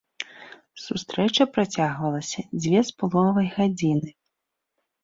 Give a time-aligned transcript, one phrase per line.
[0.85, 4.09] Сустрэча працягвалася дзве з паловай гадзіны.